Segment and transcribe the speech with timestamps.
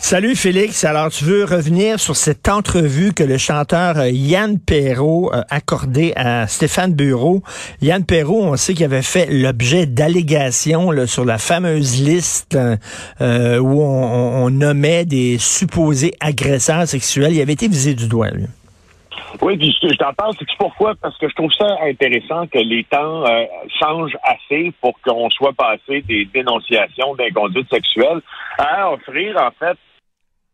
[0.00, 0.84] Salut Félix.
[0.84, 6.12] Alors, tu veux revenir sur cette entrevue que le chanteur euh, Yann Perrault a accordée
[6.14, 7.42] à Stéphane Bureau.
[7.82, 12.56] Yann Perrault, on sait qu'il avait fait l'objet d'allégations sur la fameuse liste
[13.20, 17.32] euh, où on, nommait des supposés agresseurs sexuels.
[17.32, 18.46] Il avait été visé du doigt, lui.
[19.42, 20.94] Oui, puis je t'en parle, c'est pourquoi?
[21.02, 23.44] Parce que je trouve ça intéressant que les temps euh,
[23.78, 28.20] changent assez pour qu'on soit passé des dénonciations d'inconduite sexuelle
[28.58, 29.76] à offrir, en fait,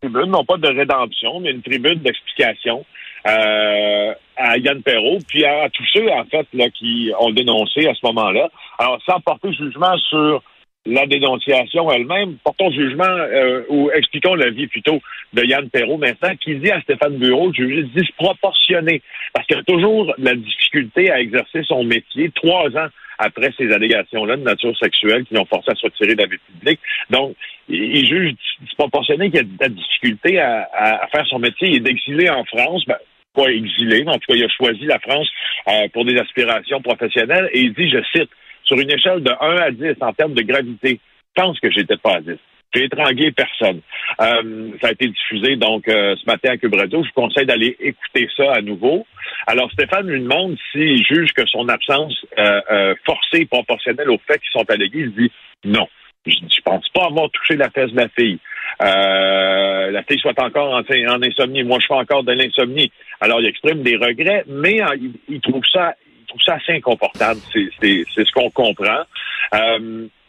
[0.09, 2.85] non pas de rédemption, mais une tribune d'explication
[3.27, 7.95] euh, à Yann Perrault, puis à, tous ceux, en fait, là, qui ont dénoncé à
[7.95, 8.51] ce moment-là.
[8.79, 10.43] Alors, sans porter jugement sur
[10.87, 15.01] la dénonciation elle-même, portons jugement euh, ou expliquons la vie plutôt
[15.33, 19.01] de Yann Perrault maintenant, qui dit à Stéphane Bureau jugé disproportionné,
[19.33, 24.37] parce qu'il a toujours la difficulté à exercer son métier trois ans après ces allégations-là
[24.37, 26.81] de nature sexuelle qui l'ont forcé à se retirer de la vie publique.
[27.11, 27.37] Donc,
[27.69, 31.69] il juge disproportionné qu'il a de la difficulté à, faire son métier.
[31.69, 32.85] Il est exilé en France.
[32.87, 32.97] Ben,
[33.35, 35.29] pas exilé, mais en tout cas, il a choisi la France
[35.69, 37.51] euh, pour des aspirations professionnelles.
[37.53, 38.31] Et il dit, je cite,
[38.63, 41.01] sur une échelle de 1 à 10 en termes de gravité,
[41.37, 42.37] je pense que j'étais pas à 10.
[42.75, 43.81] J'ai étranglé personne.
[44.21, 47.77] Euh, ça a été diffusé donc euh, ce matin à Cube Je vous conseille d'aller
[47.79, 49.07] écouter ça à nouveau.
[49.47, 54.41] Alors Stéphane lui demande s'il juge que son absence euh, forcée est proportionnelle aux faits
[54.41, 55.01] qui sont allégués.
[55.01, 55.33] Il dit
[55.65, 55.87] non.
[56.27, 58.39] Je, je pense pas avoir touché la fesse de la fille.
[58.81, 61.63] la fille soit encore en, insomnie.
[61.63, 62.91] Moi, je fais encore de l'insomnie.
[63.21, 64.81] Alors, il exprime des regrets, mais
[65.29, 67.41] il, trouve ça, il trouve ça assez inconfortable.
[67.53, 69.03] C'est ce qu'on comprend.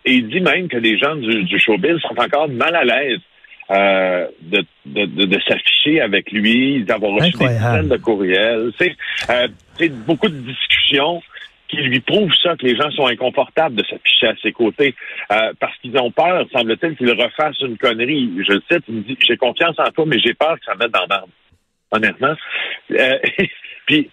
[0.06, 3.20] Et il dit même que les gens du, du showbiz sont encore mal à l'aise
[3.72, 8.72] euh, de, de, de, s'afficher avec lui, d'avoir reçu des dizaines de courriels.
[8.78, 8.96] C'est
[9.30, 9.48] euh,
[10.06, 11.24] beaucoup de discussions
[11.68, 14.94] qui lui prouvent ça, que les gens sont inconfortables de s'afficher à ses côtés,
[15.32, 18.32] euh, parce qu'ils ont peur, semble-t-il, qu'il refasse une connerie.
[18.48, 20.76] Je le cite, il me dit, j'ai confiance en toi, mais j'ai peur que ça
[20.76, 21.34] mette dans l'ordre.
[21.92, 22.36] Honnêtement.
[22.92, 23.18] Euh,
[23.88, 24.10] puis,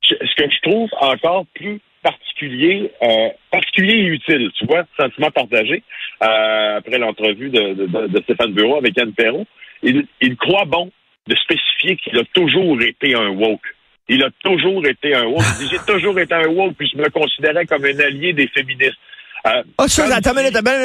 [0.00, 5.82] ce que je trouve encore plus particulier, euh, particulier et utile, tu vois, sentiment partagé,
[6.22, 9.44] euh, après l'entrevue de, Stéphane Bureau avec Anne Perron.
[9.82, 10.90] Il, il croit bon
[11.26, 13.74] de spécifier qu'il a toujours été un woke.
[14.08, 15.42] Il a toujours été un woke.
[15.68, 18.98] J'ai toujours été un woke, puis je me considérais comme un allié des féministes.
[19.46, 20.32] Euh, ah, ça, attends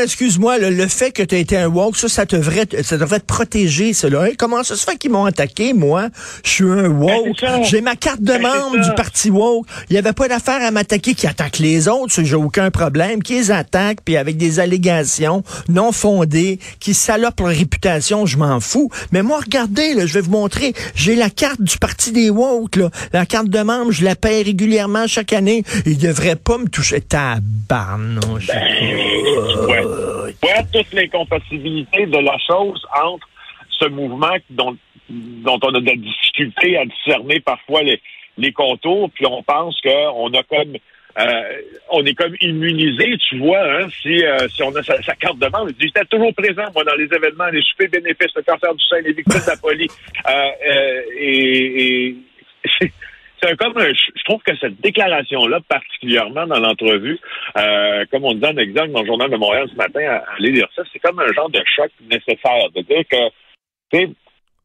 [0.03, 3.25] excuse-moi, le, fait que tu as été un woke, ça, ça devrait, ça devrait te
[3.25, 4.27] protéger, cela.
[4.37, 6.09] comment ça se fait qu'ils m'ont attaqué, moi?
[6.43, 7.43] Je suis un ben, woke.
[7.63, 9.65] J'ai ma carte de ben, membre du parti woke.
[9.89, 13.33] Il n'y avait pas d'affaire à m'attaquer qui attaque les autres, j'ai aucun problème, qui
[13.33, 18.89] les attaquent, puis avec des allégations non fondées, qui salopent leur réputation, je m'en fous.
[19.11, 22.75] Mais moi, regardez, là, je vais vous montrer, j'ai la carte du parti des woke,
[22.75, 22.89] là.
[23.13, 25.63] La carte de membre, je la paye régulièrement chaque année.
[25.85, 27.01] Il devrait pas me toucher.
[27.01, 28.50] Tabarnouche.
[28.53, 30.63] Ben, ouais.
[30.73, 33.27] toutes les compatibilités de la chose entre
[33.69, 34.77] ce mouvement dont,
[35.09, 38.01] dont on a de la difficulté à discerner parfois les,
[38.37, 40.77] les contours, puis on pense qu'on a comme
[41.19, 45.39] euh, on est comme immunisé, tu vois, hein, si, euh, si on a sa, carte
[45.39, 45.71] de membre.
[45.77, 49.11] J'étais toujours présent, moi, dans les événements, les soupers bénéfices, le cancer du sein, les
[49.11, 49.97] victimes de la police.
[50.29, 52.15] Euh, et, et
[53.41, 57.19] c'est comme je trouve que cette déclaration-là, particulièrement dans l'entrevue,
[57.57, 60.39] euh, comme on dit en exemple dans le journal de Montréal ce matin, à, à
[60.39, 62.69] lire ça, c'est comme un genre de choc nécessaire.
[62.75, 63.97] De dire que,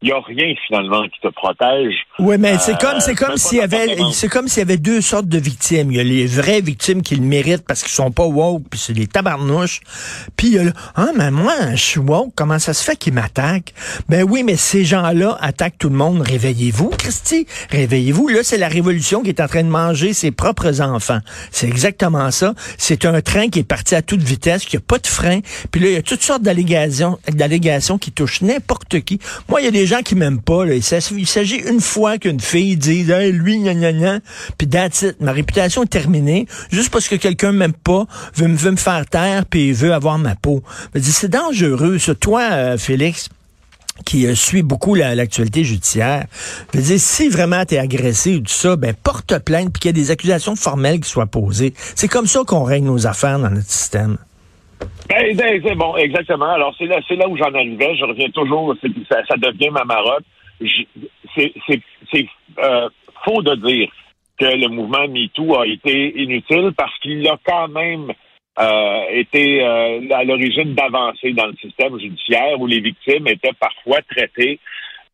[0.07, 1.95] il n'y a rien finalement qui te protège.
[2.21, 5.01] Oui, mais c'est comme c'est comme s'il y avait c'est comme s'il y avait deux
[5.01, 5.91] sortes de victimes.
[5.91, 8.79] Il y a les vraies victimes qui le méritent parce qu'ils sont pas woke, puis
[8.79, 9.81] c'est des tabarnouches.
[10.37, 13.15] Puis il y a ah mais moi je suis woke, comment ça se fait qu'ils
[13.15, 13.75] m'attaquent
[14.09, 16.21] Ben oui, mais ces gens-là attaquent tout le monde.
[16.21, 18.29] Réveillez-vous, Christy, réveillez-vous.
[18.29, 21.19] Là, c'est la révolution qui est en train de manger ses propres enfants.
[21.51, 22.55] C'est exactement ça.
[22.79, 25.41] C'est un train qui est parti à toute vitesse, qui a pas de frein.
[25.73, 29.19] Puis là, il y a toutes sortes d'allégations, d'allégations qui touchent n'importe qui.
[29.49, 30.65] Moi, il y a des gens qui m'aiment pas.
[30.67, 34.21] Il s'agit une fois qu'une fille dit hey, lui, gna gna gna,
[34.59, 35.21] puis that's it.
[35.21, 36.47] Ma réputation est terminée.
[36.71, 40.63] Juste parce que quelqu'un m'aime pas, veut, me faire taire, puis veut avoir ma peau.
[41.01, 41.99] C'est dangereux.
[41.99, 42.15] Ça.
[42.15, 43.29] Toi, euh, Félix,
[44.05, 46.27] qui euh, suit beaucoup l'actualité judiciaire,
[46.99, 50.05] si vraiment tu es agressé ou tout ça, ben porte plainte puis qu'il y ait
[50.05, 51.75] des accusations formelles qui soient posées.
[51.95, 54.19] C'est comme ça qu'on règle nos affaires dans notre système.
[55.09, 56.51] Ben, ben bon, exactement.
[56.51, 57.97] Alors, c'est là, là où j'en arrivais.
[57.97, 58.75] Je reviens toujours,
[59.11, 60.25] ça, devient ma marotte.
[61.35, 61.81] C'est, c'est,
[62.13, 62.27] c'est
[62.59, 62.89] euh,
[63.25, 63.91] faux de dire
[64.39, 68.13] que le mouvement MeToo a été inutile parce qu'il a quand même
[68.59, 74.01] euh, été euh, à l'origine d'avancées dans le système judiciaire où les victimes étaient parfois
[74.11, 74.59] traitées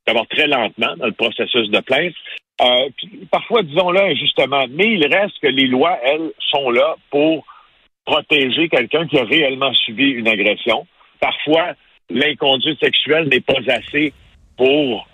[0.07, 2.15] d'abord très lentement dans le processus de plainte.
[2.61, 2.89] Euh,
[3.31, 7.45] parfois, disons-le injustement, mais il reste que les lois, elles, sont là pour
[8.05, 10.87] protéger quelqu'un qui a réellement subi une agression.
[11.21, 11.75] Parfois,
[12.11, 14.13] l'inconduite sexuelle n'est pas assez
[14.57, 15.07] pour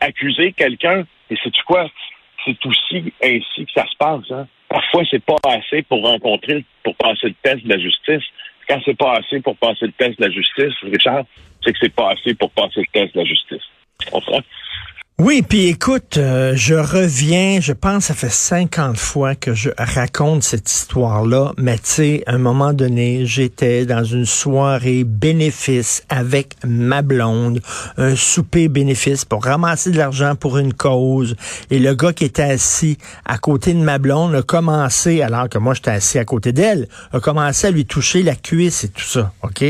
[0.00, 1.04] accuser quelqu'un.
[1.30, 1.88] Et c'est tu quoi?
[2.44, 4.30] C'est aussi ainsi que ça se passe.
[4.30, 4.46] Hein?
[4.68, 8.24] Parfois, c'est pas assez pour rencontrer, pour passer le test de la justice.
[8.68, 11.24] Quand c'est pas assez pour passer le test de la justice, Richard,
[11.62, 13.62] c'est que c'est pas assez pour passer le test de la justice.
[15.22, 20.42] Oui, puis écoute, euh, je reviens, je pense ça fait 50 fois que je raconte
[20.42, 26.54] cette histoire-là, mais tu sais, à un moment donné, j'étais dans une soirée bénéfice avec
[26.64, 27.60] ma blonde,
[27.98, 31.36] un souper bénéfice pour ramasser de l'argent pour une cause,
[31.70, 32.96] et le gars qui était assis
[33.26, 36.88] à côté de ma blonde a commencé, alors que moi j'étais assis à côté d'elle,
[37.12, 39.64] a commencé à lui toucher la cuisse et tout ça, OK?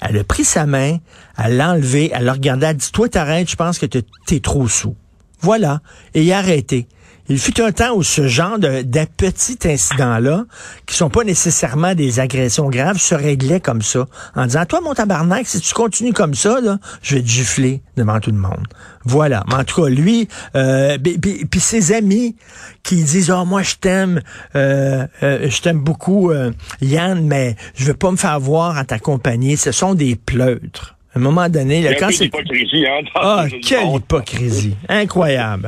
[0.00, 0.98] Elle a pris sa main,
[1.36, 4.40] elle l'a enlevé, elle l'a regardé, elle a dit, toi t'arrêtes, je pense que t'es
[4.40, 4.94] trop sous.
[5.40, 5.80] Voilà.
[6.14, 6.86] Et il a arrêté.
[7.28, 10.44] Il fut un temps où ce genre de, de petits incidents-là,
[10.86, 14.94] qui sont pas nécessairement des agressions graves, se réglaient comme ça, en disant, toi, mon
[14.94, 18.66] tabarnak, si tu continues comme ça, là, je vais te gifler devant tout le monde.
[19.04, 19.44] Voilà.
[19.48, 22.36] Mais en tout cas, lui, euh, puis ses amis
[22.82, 24.20] qui disent, oh, moi, je t'aime,
[24.56, 28.84] euh, euh, je t'aime beaucoup, euh, Yann, mais je veux pas me faire voir à
[28.84, 29.56] ta compagnie.
[29.56, 30.97] Ce sont des pleutres.
[31.18, 32.26] À un moment donné, là, quand c'est...
[32.32, 34.76] Hein, ah, quelle hypocrisie.
[34.88, 35.66] Incroyable.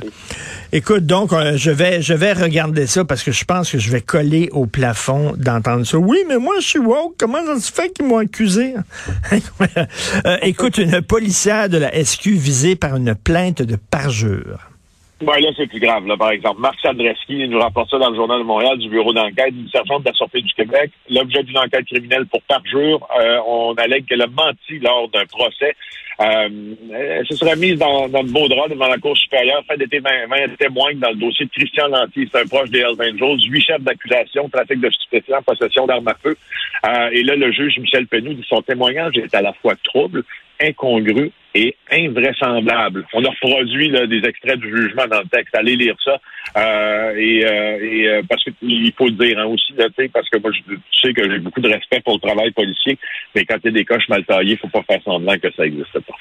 [0.71, 3.91] Écoute, donc, euh, je vais je vais regarder ça parce que je pense que je
[3.91, 5.99] vais coller au plafond d'entendre ça.
[5.99, 7.15] Oui, mais moi, je suis woke.
[7.19, 8.75] Comment ça se fait qu'ils m'ont accusé?
[9.33, 14.70] euh, écoute, une policière de la SQ visée par une plainte de parjure.
[15.21, 16.07] Ben là, c'est plus grave.
[16.07, 19.13] Là, par exemple, Marc Sandreski nous rapporte ça dans le Journal de Montréal du bureau
[19.13, 20.91] d'enquête d'une sergente de la Sûreté du Québec.
[21.11, 25.77] L'objet d'une enquête criminelle pour parjure, euh, on allègue qu'elle a menti lors d'un procès.
[26.21, 26.49] Euh,
[26.95, 29.99] elle se serait mise dans, dans le beau drap devant la Cour supérieure, fait des
[29.99, 33.51] 20, 20 témoins dans le dossier de Christian Lanty, c'est un proche des Hells Angels,
[33.51, 36.37] huit chefs d'accusation, trafic de stupéfiants, possession d'armes à feu.
[36.87, 40.25] Euh, et là, le juge Michel Penou dit son témoignage est à la fois trouble,
[40.61, 43.07] incongru et invraisemblable.
[43.13, 45.55] On a reproduit là, des extraits du jugement dans le texte.
[45.55, 46.21] Allez lire ça.
[46.57, 50.39] Euh, et, euh, et euh, parce qu'il faut le dire hein, aussi, là, parce que
[50.39, 52.99] moi, je, sais que j'ai beaucoup de respect pour le travail policier,
[53.35, 55.49] mais quand il y a des coches mal taillées, il faut pas faire semblant que
[55.57, 56.15] ça n'existe pas.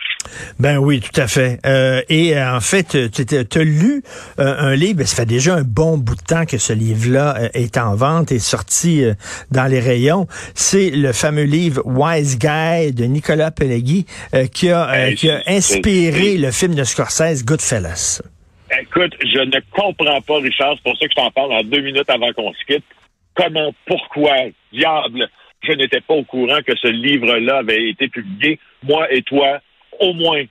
[0.60, 1.60] Ben oui, tout à fait.
[1.66, 4.04] Euh, et en fait, tu as lu
[4.38, 7.96] un livre, ça fait déjà un bon bout de temps que ce livre-là est en
[7.96, 9.04] vente, est sorti
[9.52, 10.28] dans les rayons.
[10.54, 14.06] C'est le fameux livre Wise Guy de Nicolas Pellegui
[14.54, 18.22] qui a qui a inspiré le film de Scorsese, Goodfellas?
[18.82, 21.82] Écoute, je ne comprends pas, Richard, c'est pour ça que je t'en parle en deux
[21.82, 22.86] minutes avant qu'on se quitte.
[23.34, 24.34] Comment, pourquoi,
[24.72, 25.28] diable,
[25.68, 28.62] je n'étais pas au courant que ce livre-là avait été publié.
[28.84, 29.60] Moi et toi,
[30.00, 30.44] au moins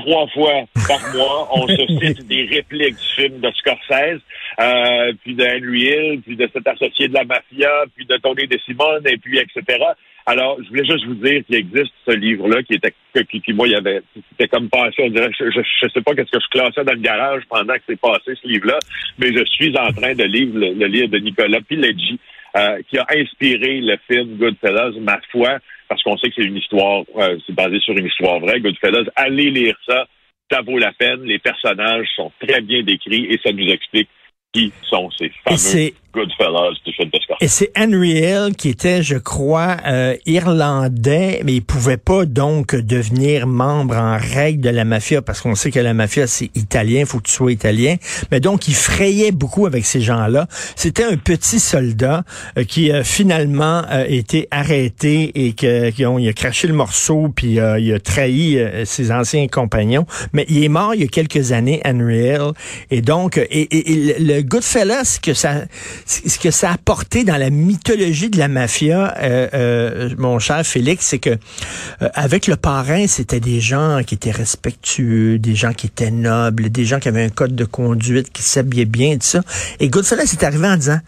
[0.00, 4.20] trois fois par mois, on se cite des répliques du film de Scorsese,
[4.60, 8.46] euh, puis de Henry Hill, puis de cet associé de la mafia, puis de Tony
[8.46, 9.78] DeSimone, et puis etc.
[10.26, 12.92] Alors, je voulais juste vous dire qu'il existe ce livre-là qui était,
[13.28, 16.14] qui, qui moi, il y avait, c'était comme passé, on dirait, je, je, sais pas
[16.14, 18.78] qu'est-ce que je classais dans le garage pendant que c'est passé ce livre-là,
[19.18, 22.20] mais je suis en train de lire le, livre de Nicolas Pileggi,
[22.56, 26.56] euh, qui a inspiré le film Goodfellas, ma foi, parce qu'on sait que c'est une
[26.56, 29.04] histoire, euh, c'est basé sur une histoire vraie, Goodfellas.
[29.16, 30.06] Allez lire ça,
[30.50, 31.22] ça vaut la peine.
[31.22, 34.08] Les personnages sont très bien décrits et ça nous explique
[34.52, 36.92] qui sont ces fameux Goodfellas de
[37.40, 42.74] Et c'est Henry Hill qui était, je crois, euh, irlandais, mais il pouvait pas donc
[42.74, 47.04] devenir membre en règle de la mafia parce qu'on sait que la mafia c'est italien,
[47.06, 47.94] faut que tu sois italien.
[48.32, 50.48] Mais donc il frayait beaucoup avec ces gens-là.
[50.74, 52.24] C'était un petit soldat
[52.58, 56.74] euh, qui a finalement euh, été arrêté et que, qui ont, il a craché le
[56.74, 60.06] morceau puis il a trahi ses anciens compagnons.
[60.32, 62.52] Mais il est mort il y a quelques années, Henry Hill.
[62.90, 63.46] Et donc, et,
[63.90, 65.62] et le Goodfellas que ça
[66.10, 70.64] ce que ça a apporté dans la mythologie de la mafia, euh, euh, mon cher
[70.66, 75.72] Félix, c'est que euh, avec le parrain, c'était des gens qui étaient respectueux, des gens
[75.72, 79.26] qui étaient nobles, des gens qui avaient un code de conduite, qui s'habillaient bien, tout
[79.26, 79.40] ça.
[79.78, 80.98] Et Goodfellas est arrivé en disant,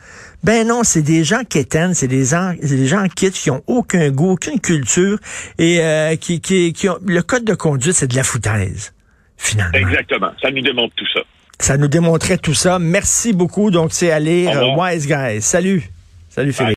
[0.44, 3.62] ben non, c'est des gens qui éteignent, c'est des gens, des gens qui qui ont
[3.66, 5.18] aucun goût, aucune culture
[5.58, 8.92] et qui ont le code de conduite, c'est de la foutaise.
[9.36, 9.72] Finalement.
[9.74, 10.30] Exactement.
[10.40, 11.20] Ça nous démontre tout ça.
[11.60, 12.78] Ça nous démontrait tout ça.
[12.78, 13.70] Merci beaucoup.
[13.70, 15.42] Donc, c'est à lire Wise Guys.
[15.42, 15.82] Salut.
[16.28, 16.70] Salut Philippe.